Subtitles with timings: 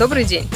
[0.00, 0.46] Добрый день.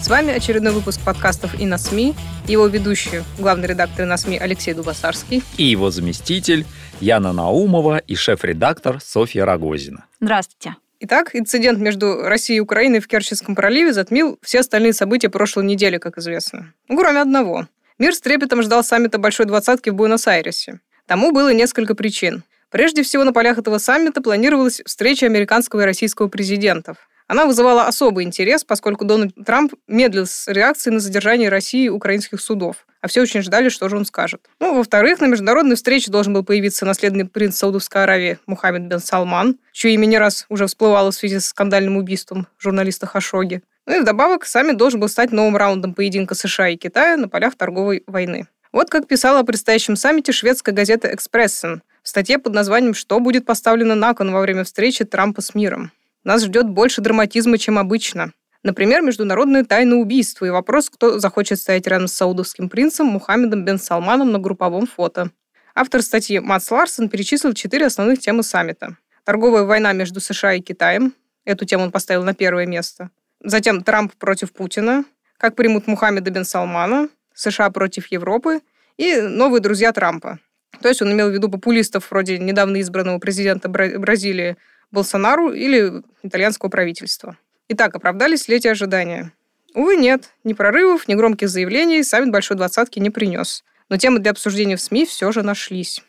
[0.00, 2.14] С вами очередной выпуск подкастов и на СМИ.
[2.48, 5.42] Его ведущий, главный редактор на СМИ Алексей Дубасарский.
[5.58, 6.64] И его заместитель
[7.02, 10.06] Яна Наумова и шеф-редактор Софья Рогозина.
[10.18, 10.76] Здравствуйте.
[11.00, 15.98] Итак, инцидент между Россией и Украиной в Керченском проливе затмил все остальные события прошлой недели,
[15.98, 16.72] как известно.
[16.88, 17.68] Ну, кроме одного.
[17.98, 20.80] Мир с трепетом ждал саммита Большой Двадцатки в Буэнос-Айресе.
[21.04, 22.44] Тому было несколько причин.
[22.70, 26.96] Прежде всего, на полях этого саммита планировалась встреча американского и российского президентов.
[27.28, 32.86] Она вызывала особый интерес, поскольку Дональд Трамп медлил с реакцией на задержание России украинских судов.
[33.00, 34.40] А все очень ждали, что же он скажет.
[34.60, 39.58] Ну, во-вторых, на международной встрече должен был появиться наследный принц Саудовской Аравии Мухаммед бен Салман,
[39.72, 43.62] чье имя не раз уже всплывало в связи с скандальным убийством журналиста Хашоги.
[43.86, 47.54] Ну и вдобавок, саммит должен был стать новым раундом поединка США и Китая на полях
[47.54, 48.48] торговой войны.
[48.72, 53.46] Вот как писала о предстоящем саммите шведская газета «Экспрессен» в статье под названием «Что будет
[53.46, 55.92] поставлено на кон во время встречи Трампа с миром?».
[56.26, 58.32] Нас ждет больше драматизма, чем обычно.
[58.64, 63.78] Например, международное тайное убийство и вопрос, кто захочет стоять рядом с саудовским принцем Мухаммедом бен
[63.78, 65.30] Салманом на групповом фото.
[65.72, 68.96] Автор статьи Матс Ларсон перечислил четыре основных темы саммита.
[69.22, 71.14] Торговая война между США и Китаем.
[71.44, 73.10] Эту тему он поставил на первое место.
[73.40, 75.04] Затем Трамп против Путина.
[75.38, 77.08] Как примут Мухаммеда бен Салмана.
[77.34, 78.62] США против Европы.
[78.96, 80.40] И новые друзья Трампа.
[80.82, 84.56] То есть он имел в виду популистов вроде недавно избранного президента Бразилии
[84.90, 87.36] Болсонару или итальянского правительства.
[87.68, 89.32] Итак, оправдались ли эти ожидания?
[89.74, 90.30] Увы, нет.
[90.44, 93.64] Ни прорывов, ни громких заявлений саммит Большой Двадцатки не принес.
[93.88, 96.02] Но темы для обсуждения в СМИ все же нашлись.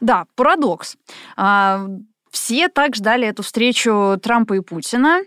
[0.00, 0.96] Да, парадокс.
[1.36, 1.86] А,
[2.30, 5.22] все так ждали эту встречу Трампа и Путина,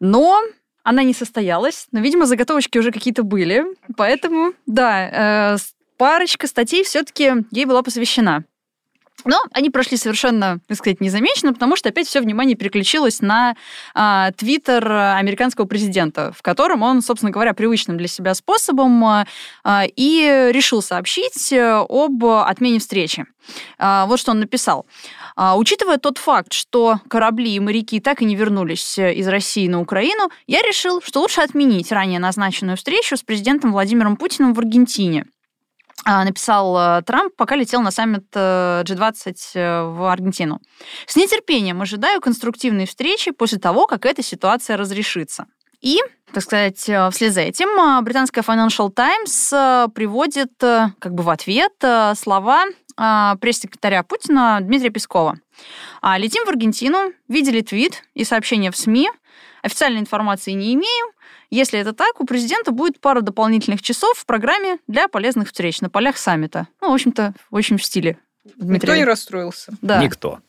[0.00, 0.40] но
[0.82, 1.86] она не состоялась.
[1.92, 3.64] Но, видимо, заготовочки уже какие-то были.
[3.96, 5.56] Поэтому, да, э,
[5.96, 8.44] парочка статей все-таки ей была посвящена.
[9.24, 13.56] Но они прошли совершенно, так сказать, незамеченно, потому что опять все внимание переключилось на
[13.94, 19.26] а, твиттер американского президента, в котором он, собственно говоря, привычным для себя способом а,
[19.96, 23.26] и решил сообщить об отмене встречи.
[23.78, 24.86] А, вот что он написал.
[25.36, 30.30] Учитывая тот факт, что корабли и моряки так и не вернулись из России на Украину,
[30.46, 35.26] я решил, что лучше отменить ранее назначенную встречу с президентом Владимиром Путиным в Аргентине.
[36.04, 40.60] А, написал э, Трамп, пока летел на саммит G20 э, э, в Аргентину.
[41.06, 45.46] С нетерпением ожидаю конструктивной встречи после того, как эта ситуация разрешится.
[45.80, 45.98] И,
[46.32, 51.72] так сказать, вслед за этим британская Financial Times приводит как бы в ответ
[52.16, 52.64] слова
[52.96, 55.38] пресс-секретаря Путина Дмитрия Пескова.
[56.02, 59.08] «А, «Летим в Аргентину, видели твит и сообщения в СМИ,
[59.62, 61.12] официальной информации не имею,
[61.50, 65.90] если это так, у президента будет пара дополнительных часов в программе для полезных встреч на
[65.90, 66.68] полях саммита.
[66.80, 68.18] Ну, в общем-то, очень в стиле
[68.56, 68.74] Дмитрия.
[68.74, 69.72] Никто не расстроился.
[69.82, 70.02] Да.
[70.02, 70.40] Никто.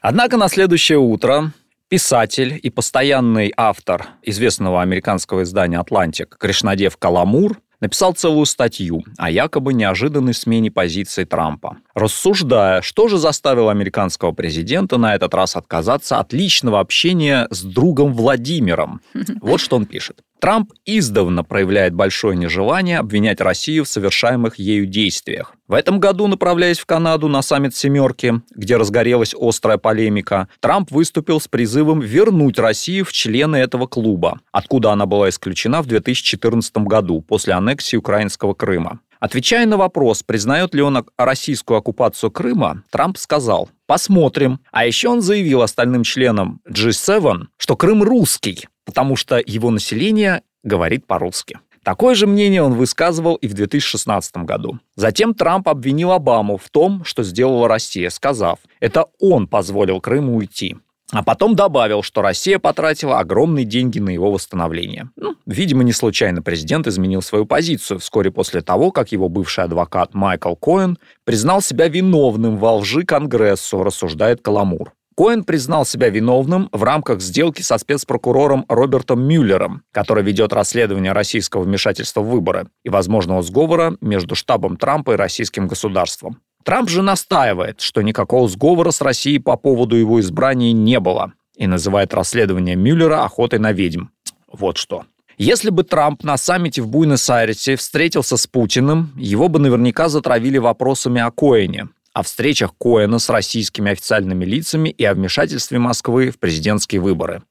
[0.00, 1.52] Однако на следующее утро
[1.88, 9.74] писатель и постоянный автор известного американского издания «Атлантик» Кришнадев Каламур написал целую статью о якобы
[9.74, 16.32] неожиданной смене позиции Трампа, рассуждая, что же заставило американского президента на этот раз отказаться от
[16.32, 19.00] личного общения с другом Владимиром.
[19.40, 20.22] Вот что он пишет.
[20.40, 25.54] Трамп издавна проявляет большое нежелание обвинять Россию в совершаемых ею действиях.
[25.68, 31.40] В этом году, направляясь в Канаду на саммит «семерки», где разгорелась острая полемика, Трамп выступил
[31.40, 37.20] с призывом вернуть Россию в члены этого клуба, откуда она была исключена в 2014 году
[37.20, 39.00] после аннексии украинского Крыма.
[39.20, 44.60] Отвечая на вопрос, признает ли он российскую оккупацию Крыма, Трамп сказал «Посмотрим».
[44.72, 51.06] А еще он заявил остальным членам G7, что Крым русский, потому что его население говорит
[51.06, 51.58] по-русски.
[51.82, 54.78] Такое же мнение он высказывал и в 2016 году.
[54.96, 60.76] Затем Трамп обвинил Обаму в том, что сделала Россия, сказав, это он позволил Крыму уйти.
[61.12, 65.10] А потом добавил, что Россия потратила огромные деньги на его восстановление.
[65.16, 70.14] Ну, видимо, не случайно президент изменил свою позицию вскоре после того, как его бывший адвокат
[70.14, 74.92] Майкл Коэн признал себя виновным во лжи Конгрессу, рассуждает Каламур.
[75.16, 81.62] Коэн признал себя виновным в рамках сделки со спецпрокурором Робертом Мюллером, который ведет расследование российского
[81.62, 86.40] вмешательства в выборы и возможного сговора между штабом Трампа и российским государством.
[86.64, 91.32] Трамп же настаивает, что никакого сговора с Россией по поводу его избрания не было.
[91.56, 94.06] и называет расследование Мюллера охотой на ведьм.
[94.50, 95.04] Вот что.
[95.36, 101.20] Если бы Трамп на саммите в Буэнос-Айресе встретился с Путиным, его бы наверняка затравили вопросами
[101.20, 107.00] о Коэне, о встречах Коэна с российскими официальными лицами и о вмешательстве Москвы в президентские
[107.00, 107.42] выборы.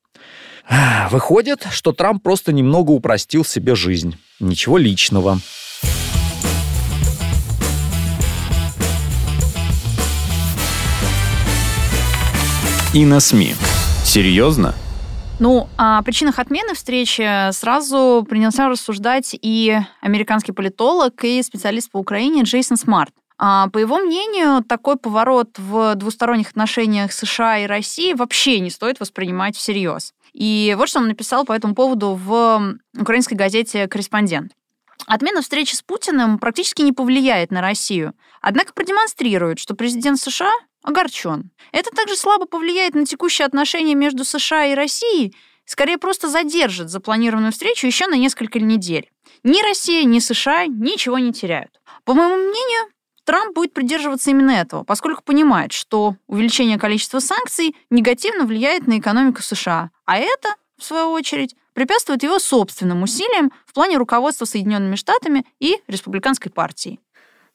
[1.10, 4.18] Выходит, что Трамп просто немного упростил себе жизнь.
[4.40, 5.40] Ничего личного.
[12.92, 13.54] И на СМИ.
[14.04, 14.74] Серьезно?
[15.40, 22.42] Ну, о причинах отмены встречи сразу принялся рассуждать и американский политолог, и специалист по Украине
[22.42, 23.14] Джейсон Смарт.
[23.38, 29.00] А, по его мнению, такой поворот в двусторонних отношениях США и России вообще не стоит
[29.00, 30.14] воспринимать всерьез.
[30.34, 34.54] И вот что он написал по этому поводу в украинской газете «Корреспондент».
[35.06, 40.52] Отмена встречи с Путиным практически не повлияет на Россию, однако продемонстрирует, что президент США
[40.84, 41.52] огорчен.
[41.72, 45.36] Это также слабо повлияет на текущие отношения между США и Россией,
[45.66, 49.10] скорее просто задержит запланированную встречу еще на несколько недель.
[49.44, 51.80] Ни Россия, ни США ничего не теряют.
[52.06, 52.92] По моему мнению,
[53.26, 59.44] Трамп будет придерживаться именно этого, поскольку понимает, что увеличение количества санкций негативно влияет на экономику
[59.44, 60.50] США, а это,
[60.80, 67.00] в свою очередь, препятствует его собственным усилиям в плане руководства Соединенными Штатами и Республиканской партией.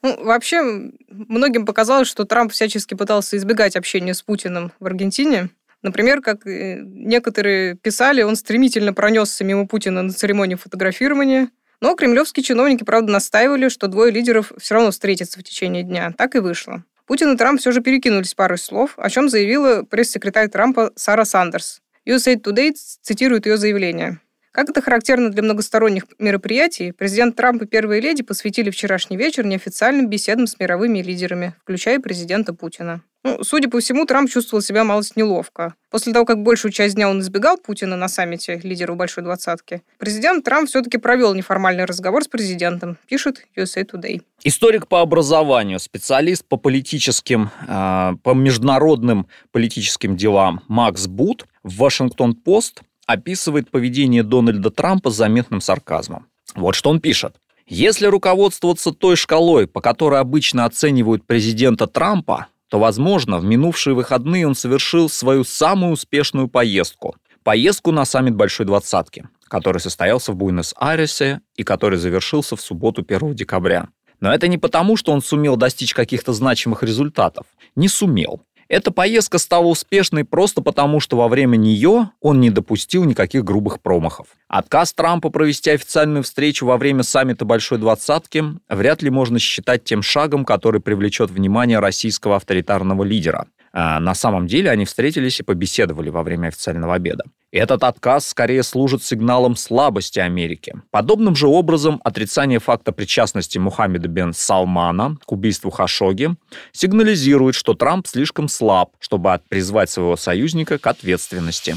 [0.04, 5.48] Ну, вообще, многим показалось, что Трамп всячески пытался избегать общения с Путиным в Аргентине.
[5.80, 11.48] Например, как э, некоторые писали, он стремительно пронесся мимо Путина на церемонии фотографирования.
[11.80, 16.12] Но кремлевские чиновники, правда, настаивали, что двое лидеров все равно встретятся в течение дня.
[16.18, 16.84] Так и вышло.
[17.06, 21.80] Путин и Трамп все же перекинулись парой слов, о чем заявила пресс-секретарь Трампа Сара Сандерс.
[22.06, 24.20] USA Today цитирует ее заявление.
[24.54, 30.08] Как это характерно для многосторонних мероприятий, президент Трамп и первые леди посвятили вчерашний вечер неофициальным
[30.08, 33.02] беседам с мировыми лидерами, включая президента Путина.
[33.24, 35.74] Ну, судя по всему, Трамп чувствовал себя малость неловко.
[35.90, 40.44] После того, как большую часть дня он избегал Путина на саммите лидеров Большой Двадцатки, президент
[40.44, 44.22] Трамп все-таки провел неформальный разговор с президентом, пишет USA Today.
[44.44, 52.82] Историк по образованию, специалист по политическим, э, по международным политическим делам Макс Бут в Вашингтон-Пост
[53.06, 56.26] описывает поведение Дональда Трампа с заметным сарказмом.
[56.54, 57.36] Вот что он пишет.
[57.66, 64.46] Если руководствоваться той шкалой, по которой обычно оценивают президента Трампа, то, возможно, в минувшие выходные
[64.46, 67.16] он совершил свою самую успешную поездку.
[67.42, 73.34] Поездку на саммит Большой Двадцатки, который состоялся в Буэнос-Айресе и который завершился в субботу 1
[73.34, 73.88] декабря.
[74.20, 77.46] Но это не потому, что он сумел достичь каких-то значимых результатов.
[77.76, 78.40] Не сумел.
[78.68, 83.80] Эта поездка стала успешной просто потому, что во время нее он не допустил никаких грубых
[83.80, 84.28] промахов.
[84.48, 90.02] Отказ Трампа провести официальную встречу во время саммита Большой Двадцатки вряд ли можно считать тем
[90.02, 93.46] шагом, который привлечет внимание российского авторитарного лидера.
[93.72, 97.24] А на самом деле они встретились и побеседовали во время официального обеда.
[97.54, 100.74] Этот отказ скорее служит сигналом слабости Америки.
[100.90, 106.30] Подобным же образом отрицание факта причастности Мухаммеда бен Салмана к убийству Хашоги
[106.72, 111.76] сигнализирует, что Трамп слишком слаб, чтобы призвать своего союзника к ответственности.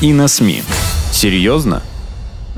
[0.00, 0.62] И на СМИ.
[1.10, 1.82] Серьезно?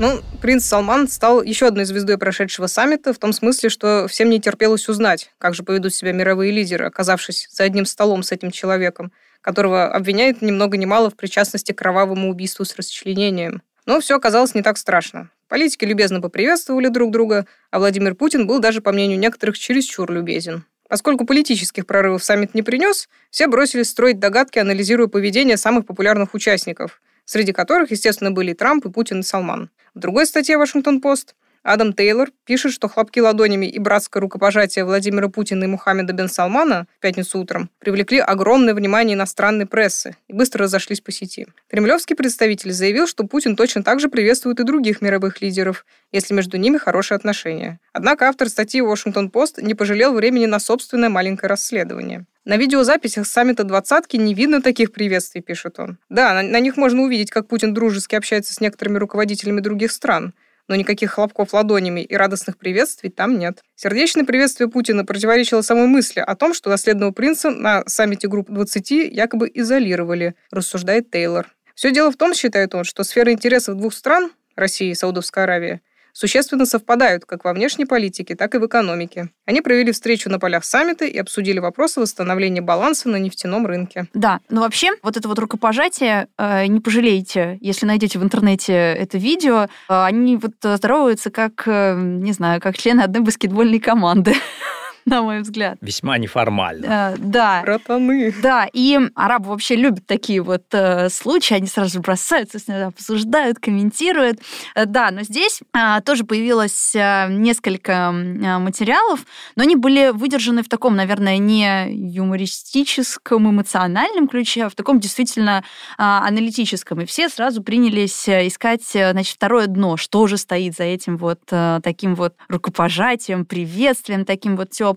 [0.01, 4.41] Ну, принц Салман стал еще одной звездой прошедшего саммита в том смысле, что всем не
[4.41, 9.11] терпелось узнать, как же поведут себя мировые лидеры, оказавшись за одним столом с этим человеком,
[9.41, 13.61] которого обвиняют ни много ни мало в причастности к кровавому убийству с расчленением.
[13.85, 15.29] Но все оказалось не так страшно.
[15.47, 20.65] Политики любезно поприветствовали друг друга, а Владимир Путин был даже, по мнению некоторых, чересчур любезен.
[20.89, 26.99] Поскольку политических прорывов саммит не принес, все бросились строить догадки, анализируя поведение самых популярных участников–
[27.31, 29.69] среди которых, естественно, были и Трамп, и Путин, и Салман.
[29.93, 35.65] В другой статье «Вашингтон-Пост» Адам Тейлор пишет, что хлопки ладонями и братское рукопожатие Владимира Путина
[35.65, 41.01] и Мухаммеда бен Салмана в пятницу утром привлекли огромное внимание иностранной прессы и быстро разошлись
[41.01, 41.45] по сети.
[41.69, 46.57] Кремлевский представитель заявил, что Путин точно так же приветствует и других мировых лидеров, если между
[46.57, 47.79] ними хорошие отношения.
[47.93, 52.25] Однако автор статьи «Вашингтон-Пост» не пожалел времени на собственное маленькое расследование.
[52.43, 55.99] На видеозаписях саммита двадцатки не видно таких приветствий, пишет он.
[56.09, 60.33] Да, на, на них можно увидеть, как Путин дружески общается с некоторыми руководителями других стран,
[60.67, 63.61] но никаких хлопков ладонями и радостных приветствий там нет.
[63.75, 68.91] Сердечное приветствие Путина противоречило самой мысли о том, что наследного принца на саммите групп 20
[68.91, 71.47] якобы изолировали, рассуждает Тейлор.
[71.75, 75.81] Все дело в том, считает он, что сфера интересов двух стран, России и Саудовская Аравия,
[76.13, 79.29] существенно совпадают как во внешней политике, так и в экономике.
[79.45, 84.07] Они провели встречу на полях саммита и обсудили вопросы восстановления баланса на нефтяном рынке.
[84.13, 89.17] Да, но вообще вот это вот рукопожатие, э, не пожалеете, если найдете в интернете это
[89.17, 94.33] видео, э, они вот здороваются как, э, не знаю, как члены одной баскетбольной команды.
[95.05, 95.77] на мой взгляд.
[95.81, 96.85] Весьма неформально.
[96.85, 97.61] Э, да.
[97.63, 98.33] Братаны.
[98.41, 103.59] Да, и арабы вообще любят такие вот э, случаи, они сразу бросаются, с ним обсуждают,
[103.59, 104.39] комментируют.
[104.75, 110.63] Э, да, но здесь э, тоже появилось э, несколько э, материалов, но они были выдержаны
[110.63, 115.63] в таком, наверное, не юмористическом, эмоциональном ключе, а в таком действительно
[115.97, 117.01] э, аналитическом.
[117.01, 121.17] И все сразу принялись э, искать, э, значит, второе дно, что же стоит за этим
[121.17, 124.90] вот э, таким вот рукопожатием, приветствием таким вот теплым.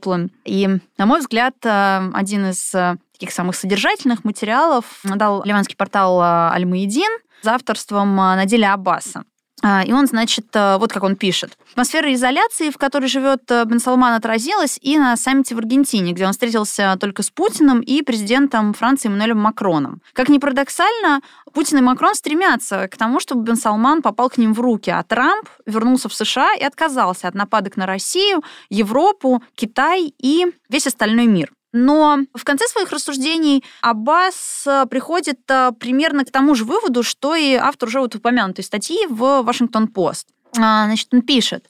[0.45, 6.21] И, на мой взгляд, э, один из э, таких самых содержательных материалов дал ливанский портал
[6.21, 7.11] э, Аль-Маидин
[7.43, 9.25] за авторством Наделя Аббаса.
[9.87, 11.57] И он, значит, вот как он пишет.
[11.73, 16.33] Атмосфера изоляции, в которой живет Бен Салман, отразилась и на саммите в Аргентине, где он
[16.33, 20.03] встретился только с Путиным и президентом Франции Эммануэлем Макроном.
[20.13, 24.53] Как ни парадоксально, Путин и Макрон стремятся к тому, чтобы Бен Салман попал к ним
[24.53, 30.13] в руки, а Трамп вернулся в США и отказался от нападок на Россию, Европу, Китай
[30.19, 31.51] и весь остальной мир.
[31.77, 37.35] Но в конце своих рассуждений Аббас э, приходит э, примерно к тому же выводу, что
[37.35, 40.29] и автор уже вот упомянутой статьи в Вашингтон-Пост.
[40.57, 41.69] А, значит, он пишет.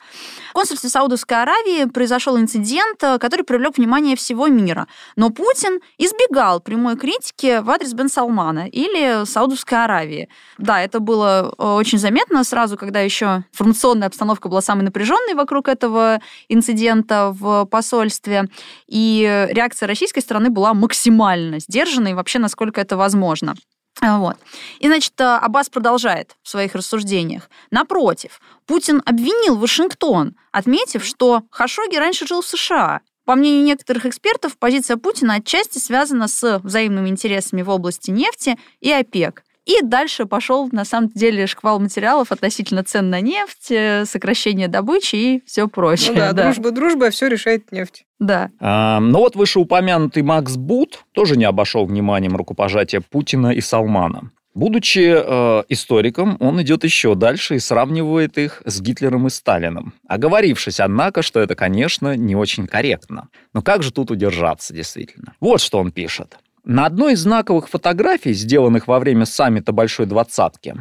[0.51, 4.87] В консульстве Саудовской Аравии произошел инцидент, э, который привлек внимание всего мира.
[5.17, 10.29] Но Путин избегал прямой критики в адрес Бен Салмана или Саудовской Аравии.
[10.59, 15.69] Да, это было э, очень заметно сразу, когда еще информационная обстановка была самой напряженной вокруг
[15.69, 18.49] этого инцидента в посольстве.
[18.87, 23.55] И реакция российской стороны была максимально сдержанной, вообще насколько это возможно.
[24.01, 24.37] Вот.
[24.81, 27.49] И, значит, э, Аббас продолжает в своих рассуждениях.
[27.71, 33.01] Напротив, Путин обвинил Вашингтон, отметив, что Хашоги раньше жил в США.
[33.25, 38.93] По мнению некоторых экспертов, позиция Путина отчасти связана с взаимными интересами в области нефти и
[38.93, 39.45] ОПЕК.
[39.65, 45.17] И дальше пошел, на самом деле, шквал материалов относительно цен на нефть, э, сокращение добычи
[45.17, 46.11] и все прочее.
[46.11, 46.45] Ну да, да.
[46.45, 48.05] дружба, дружба, все решает нефть.
[48.19, 48.51] Да.
[48.61, 54.31] А, ну вот вышеупомянутый Макс Бут тоже не обошел вниманием рукопожатия Путина и Салмана.
[54.55, 60.79] Будучи э, историком, он идет еще дальше и сравнивает их с Гитлером и Сталином, оговорившись,
[60.79, 63.31] однако, что это, конечно, не очень корректно.
[63.53, 65.35] Но как же тут удержаться, действительно?
[65.41, 66.39] Вот что он пишет.
[66.65, 70.75] На одной из знаковых фотографий, сделанных во время саммита Большой Двадцатки,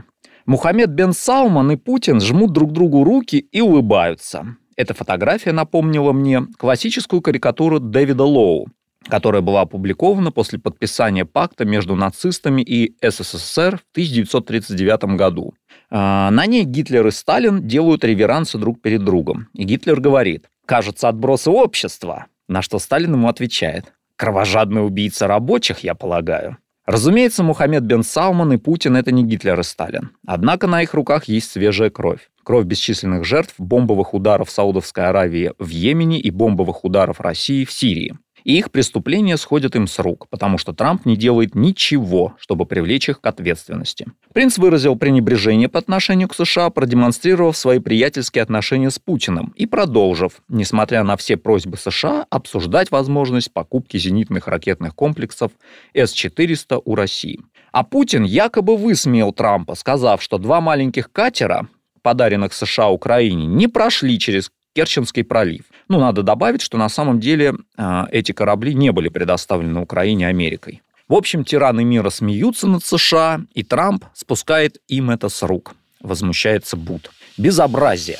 [0.45, 4.55] Мухаммед бен Салман и Путин жмут друг другу руки и улыбаются.
[4.77, 8.67] Эта фотография напомнила мне классическую карикатуру Дэвида Лоу,
[9.09, 15.53] которая была опубликована после подписания пакта между нацистами и СССР в 1939 году.
[15.89, 19.49] А, на ней Гитлер и Сталин делают реверансы друг перед другом.
[19.53, 25.95] И Гитлер говорит «кажется, отбросы общества», на что Сталин ему отвечает Кровожадный убийца рабочих, я
[25.95, 26.57] полагаю.
[26.85, 30.11] Разумеется, Мухаммед бен Салман и Путин– это не Гитлер и Сталин.
[30.27, 32.29] Однако на их руках есть свежая кровь.
[32.43, 38.17] Кровь бесчисленных жертв бомбовых ударов Саудовской Аравии в Йемене и бомбовых ударов России в Сирии.
[38.43, 43.09] И их преступления сходят им с рук, потому что Трамп не делает ничего, чтобы привлечь
[43.09, 44.07] их к ответственности.
[44.33, 50.41] Принц выразил пренебрежение по отношению к США, продемонстрировав свои приятельские отношения с Путиным и продолжив,
[50.49, 55.51] несмотря на все просьбы США, обсуждать возможность покупки зенитных ракетных комплексов
[55.93, 57.39] С-400 у России.
[57.71, 61.67] А Путин якобы высмеял Трампа, сказав, что два маленьких катера,
[62.01, 65.65] подаренных США Украине, не прошли через Керченский пролив.
[65.87, 70.81] Ну, надо добавить, что на самом деле э, эти корабли не были предоставлены Украине Америкой.
[71.07, 75.75] В общем, тираны мира смеются над США, и Трамп спускает им это с рук.
[76.01, 77.11] Возмущается Бут.
[77.37, 78.19] Безобразие.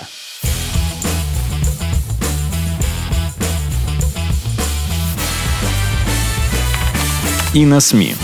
[7.53, 8.15] И на СМИ.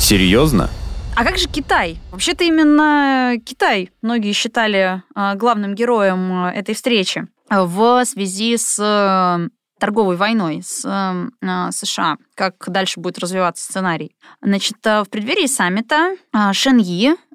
[0.00, 0.70] Серьезно?
[1.18, 1.98] А как же Китай?
[2.12, 9.48] Вообще-то именно Китай многие считали а, главным героем а, этой встречи в связи с э,
[9.80, 14.14] торговой войной с э, США, как дальше будет развиваться сценарий.
[14.42, 16.14] Значит, в преддверии саммита
[16.52, 16.78] Шен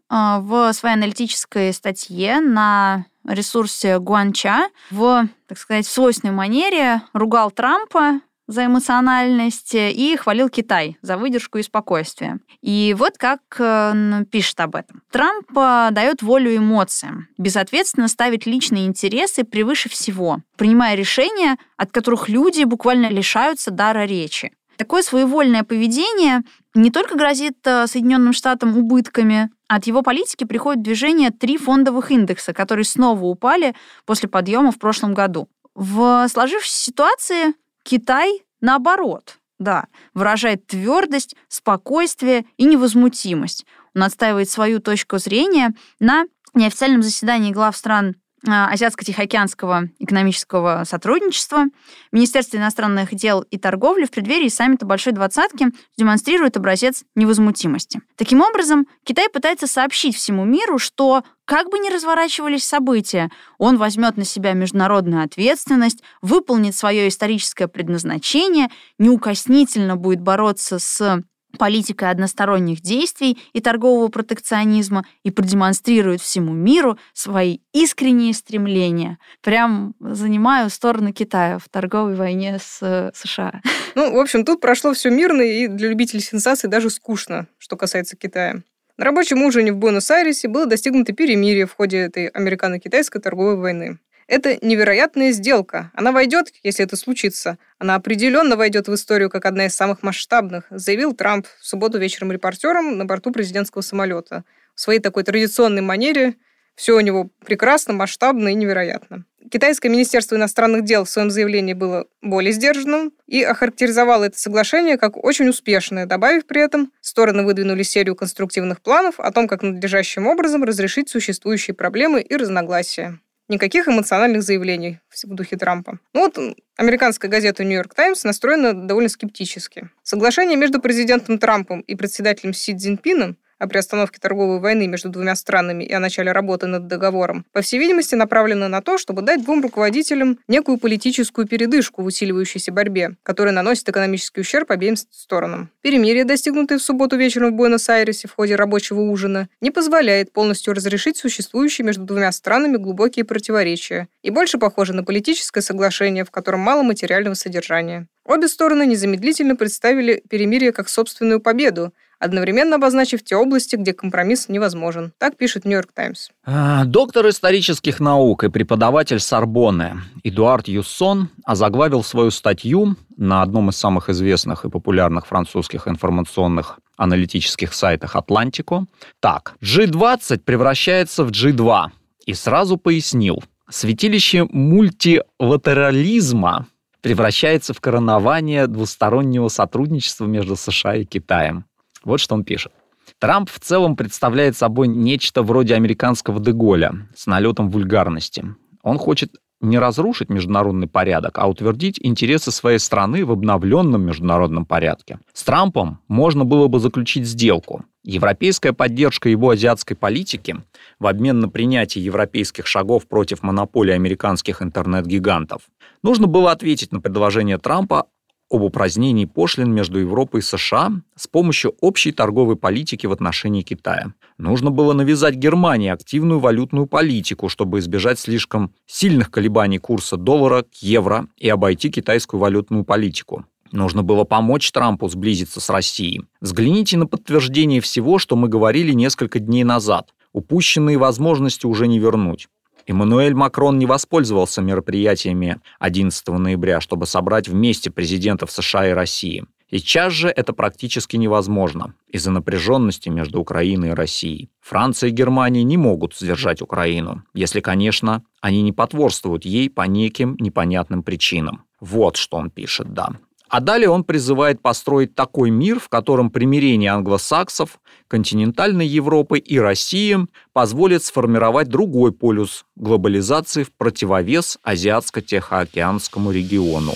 [0.10, 8.22] в своей аналитической статье на ресурсе Гуанча в, так сказать, в свойственной манере ругал Трампа
[8.48, 12.40] за эмоциональность и хвалил Китай за выдержку и спокойствие.
[12.62, 15.02] И вот как э, пишет об этом.
[15.12, 22.30] Трамп э, дает волю эмоциям, безответственно ставит личные интересы превыше всего, принимая решения, от которых
[22.30, 24.52] люди буквально лишаются дара речи.
[24.78, 26.42] Такое своевольное поведение
[26.74, 32.54] не только грозит э, Соединенным Штатам убытками, от его политики приходит движение три фондовых индекса,
[32.54, 35.48] которые снова упали после подъема в прошлом году.
[35.76, 43.66] В сложившейся ситуации Китай, наоборот, да, выражает твердость, спокойствие и невозмутимость.
[43.96, 51.66] Он отстаивает свою точку зрения на неофициальном заседании глав стран Азиатско-Тихоокеанского экономического сотрудничества,
[52.12, 58.02] Министерство иностранных дел и торговли в преддверии саммита Большой Двадцатки демонстрирует образец невозмутимости.
[58.18, 64.18] Таким образом, Китай пытается сообщить всему миру, что как бы ни разворачивались события, он возьмет
[64.18, 71.22] на себя международную ответственность, выполнит свое историческое предназначение, неукоснительно будет бороться с
[71.58, 79.18] политикой односторонних действий и торгового протекционизма и продемонстрирует всему миру свои искренние стремления.
[79.42, 83.62] Прям занимаю сторону Китая в торговой войне с э, США.
[83.96, 88.18] Ну, в общем, тут прошло все мирно и для любителей сенсаций даже скучно, что касается
[88.18, 88.62] Китая.
[88.98, 93.98] На рабочем ужине в Буэнос-Айресе было достигнуто перемирие в ходе этой американо-китайской торговой войны.
[94.28, 95.92] Это невероятная сделка.
[95.94, 97.58] Она войдет, если это случится.
[97.80, 102.32] Она определенно войдет в историю как одна из самых масштабных, заявил Трамп в субботу вечером
[102.32, 104.44] репортерам на борту президентского самолета.
[104.76, 106.36] В своей такой традиционной манере
[106.76, 109.26] все у него прекрасно, масштабно и невероятно.
[109.52, 115.24] Китайское министерство иностранных дел в своем заявлении было более сдержанным и охарактеризовало это соглашение как
[115.24, 120.64] очень успешное, добавив при этом, стороны выдвинули серию конструктивных планов о том, как надлежащим образом
[120.64, 123.20] разрешить существующие проблемы и разногласия.
[123.54, 126.00] Никаких эмоциональных заявлений в духе Трампа.
[126.14, 126.40] Ну вот
[126.76, 129.92] американская газета «Нью-Йорк Таймс» настроена довольно скептически.
[130.02, 135.86] Соглашение между президентом Трампом и председателем Си Цзиньпином о приостановке торговой войны между двумя странами
[135.86, 139.62] и о начале работы над договором, по всей видимости, направлено на то, чтобы дать двум
[139.62, 145.70] руководителям некую политическую передышку в усиливающейся борьбе, которая наносит экономический ущерб обеим сторонам.
[145.82, 151.18] Перемирие, достигнутое в субботу вечером в Буэнос-Айресе в ходе рабочего ужина, не позволяет полностью разрешить
[151.18, 156.84] существующие между двумя странами глубокие противоречия и больше похоже на политическое соглашение, в котором мало
[156.84, 158.08] материального содержания.
[158.26, 165.12] Обе стороны незамедлительно представили перемирие как собственную победу, одновременно обозначив те области, где компромисс невозможен.
[165.18, 166.30] Так пишет Нью-Йорк Таймс.
[166.46, 173.78] А, доктор исторических наук и преподаватель Сорбонны Эдуард Юссон озаглавил свою статью на одном из
[173.78, 178.86] самых известных и популярных французских информационных аналитических сайтах «Атлантико».
[179.20, 181.88] Так, G20 превращается в G2.
[182.26, 186.68] И сразу пояснил, святилище мультилатерализма
[187.02, 191.66] превращается в коронование двустороннего сотрудничества между США и Китаем.
[192.04, 192.72] Вот что он пишет.
[193.20, 198.46] Трамп в целом представляет собой нечто вроде американского Деголя с налетом вульгарности.
[198.82, 205.20] Он хочет не разрушить международный порядок, а утвердить интересы своей страны в обновленном международном порядке.
[205.32, 207.86] С Трампом можно было бы заключить сделку.
[208.04, 210.58] Европейская поддержка его азиатской политики
[211.00, 215.62] в обмен на принятие европейских шагов против монополии американских интернет-гигантов.
[216.04, 218.08] Нужно было ответить на предложение Трампа
[218.54, 224.14] об упразднении пошлин между Европой и США с помощью общей торговой политики в отношении Китая.
[224.38, 230.76] Нужно было навязать Германии активную валютную политику, чтобы избежать слишком сильных колебаний курса доллара к
[230.84, 233.46] евро и обойти китайскую валютную политику.
[233.72, 236.22] Нужно было помочь Трампу сблизиться с Россией.
[236.40, 240.14] Взгляните на подтверждение всего, что мы говорили несколько дней назад.
[240.32, 242.48] Упущенные возможности уже не вернуть.
[242.86, 249.46] Эммануэль Макрон не воспользовался мероприятиями 11 ноября, чтобы собрать вместе президентов США и России.
[249.72, 254.52] Сейчас же это практически невозможно из-за напряженности между Украиной и Россией.
[254.62, 260.36] Франция и Германия не могут сдержать Украину, если, конечно, они не потворствуют ей по неким
[260.40, 261.64] непонятным причинам.
[261.80, 263.14] Вот что он пишет, да.
[263.54, 270.18] А далее он призывает построить такой мир, в котором примирение англосаксов, континентальной Европы и России
[270.54, 276.94] позволит сформировать другой полюс глобализации в противовес Азиатско-Тихоокеанскому региону.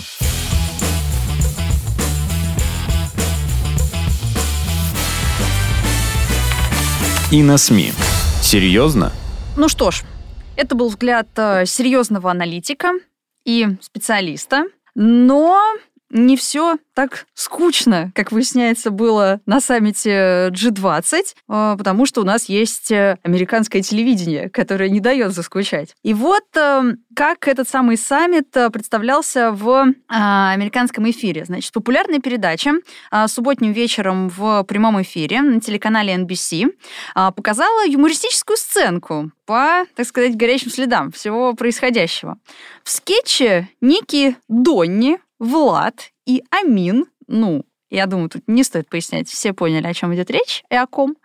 [7.32, 7.92] И на СМИ.
[8.42, 9.12] Серьезно?
[9.58, 10.02] Ну что ж,
[10.56, 12.94] это был взгляд э, серьезного аналитика
[13.46, 14.64] и специалиста,
[14.96, 15.62] но
[16.10, 22.46] не все так скучно, как выясняется, было на саммите G20, а, потому что у нас
[22.46, 25.96] есть э, американское телевидение, которое не дает заскучать.
[26.04, 26.44] И вот
[27.16, 31.46] как этот самый саммит э, представлялся в американском эфире.
[31.46, 32.74] Значит, популярная передача
[33.28, 36.68] субботним вечером в прямом эфире на телеканале NBC
[37.14, 42.38] показала юмористическую сценку по, так сказать, горячим следам всего происходящего.
[42.84, 49.54] В скетче некий Донни, Влад и Амин, ну, я думаю, тут не стоит пояснять, все
[49.54, 51.16] поняли, о чем идет речь и о ком,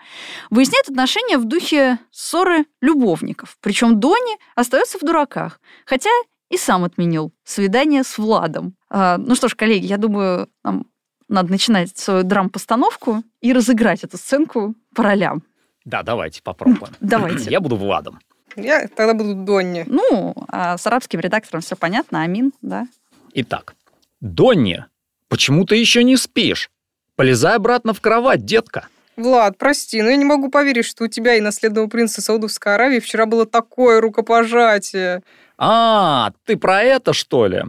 [0.51, 3.57] выясняют отношения в духе ссоры любовников.
[3.61, 6.11] Причем Дони остается в дураках, хотя
[6.51, 8.77] и сам отменил свидание с Владом.
[8.91, 10.87] А, ну что ж, коллеги, я думаю, нам
[11.29, 15.43] надо начинать свою драм-постановку и разыграть эту сценку по ролям.
[15.85, 16.95] Да, давайте попробуем.
[17.01, 17.51] Давайте.
[17.51, 18.21] Я буду Владом.
[18.55, 19.85] Я тогда буду Донни.
[19.89, 22.87] Ну, а с арабским редактором все понятно, Амин, да.
[23.35, 23.75] Итак,
[24.23, 24.85] Донни,
[25.29, 26.71] почему ты еще не спишь?
[27.17, 28.87] Полезай обратно в кровать, детка.
[29.17, 33.01] Влад, прости, но я не могу поверить, что у тебя и наследного принца Саудовской Аравии
[33.01, 35.25] вчера было такое рукопожатие.
[35.59, 37.65] А, ты про это, что ли?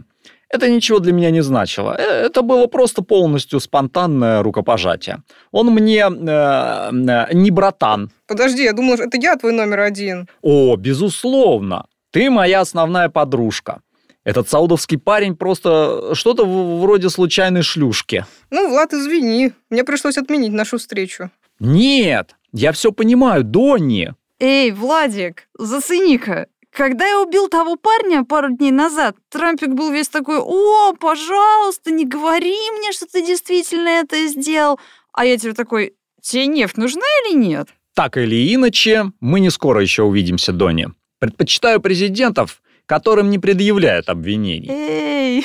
[0.48, 1.96] Это ничего для меня не значило.
[1.98, 5.24] Э, Это было просто полностью спонтанное рукопожатие.
[5.50, 8.12] Он мне э, э, не братан.
[8.28, 10.28] Подожди, я думала, это я твой номер один.
[10.40, 11.86] О, безусловно.
[12.12, 13.80] Ты моя основная подружка.
[14.24, 18.24] Этот саудовский парень просто что-то в- вроде случайной шлюшки.
[18.50, 21.30] Ну, Влад, извини, мне пришлось отменить нашу встречу.
[21.60, 24.14] Нет, я все понимаю, Донни.
[24.40, 26.46] Эй, Владик, зацени-ка.
[26.70, 32.04] Когда я убил того парня пару дней назад, Трампик был весь такой, о, пожалуйста, не
[32.04, 34.80] говори мне, что ты действительно это сделал.
[35.12, 37.68] А я теперь такой, тебе нефть нужна или нет?
[37.94, 40.88] Так или иначе, мы не скоро еще увидимся, Донни.
[41.20, 44.70] Предпочитаю президентов, которым не предъявляют обвинений.
[44.70, 45.44] Эй,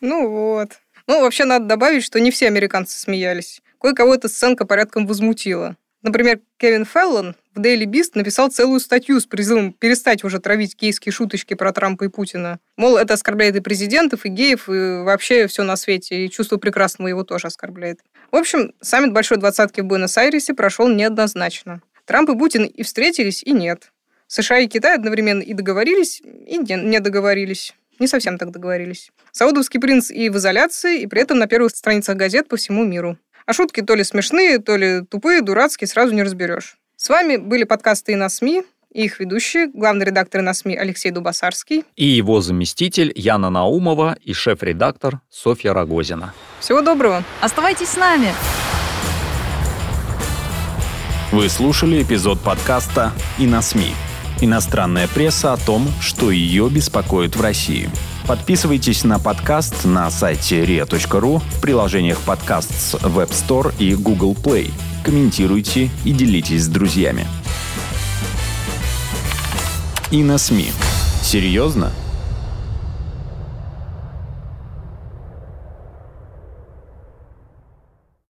[0.00, 0.70] Ну вот.
[1.06, 3.62] Ну, вообще надо добавить, что не все американцы смеялись.
[3.80, 5.76] Кое-кого эта сценка порядком возмутила.
[6.02, 11.12] Например, Кевин Феллон в Daily Beast написал целую статью с призывом перестать уже травить гейские
[11.12, 12.60] шуточки про Трампа и Путина.
[12.76, 17.08] Мол, это оскорбляет и президентов, и геев, и вообще все на свете, и чувство прекрасного
[17.08, 18.00] его тоже оскорбляет.
[18.30, 21.82] В общем, саммит Большой Двадцатки в Буэнос-Айресе прошел неоднозначно.
[22.04, 23.90] Трамп и Путин и встретились, и нет.
[24.28, 27.74] США и Китай одновременно и договорились, и не, не договорились.
[27.98, 29.10] Не совсем так договорились.
[29.32, 33.16] Саудовский принц и в изоляции, и при этом на первых страницах газет по всему миру.
[33.46, 36.76] А шутки то ли смешные, то ли тупые, дурацкие, сразу не разберешь.
[36.96, 38.62] С вами были подкасты и на СМИ,
[38.92, 41.84] и их ведущие, главный редактор на СМИ Алексей Дубасарский.
[41.96, 46.34] И его заместитель Яна Наумова и шеф-редактор Софья Рогозина.
[46.60, 47.24] Всего доброго!
[47.40, 48.28] оставайтесь с нами.
[51.32, 54.07] Вы слушали эпизод подкаста «И на СМИ».
[54.40, 57.90] Иностранная пресса о том, что ее беспокоит в России.
[58.26, 64.70] Подписывайтесь на подкаст на сайте ria.ru в приложениях подкаст с Web Store и Google Play.
[65.02, 67.26] Комментируйте и делитесь с друзьями.
[70.12, 70.70] И на СМИ.
[71.22, 71.90] Серьезно?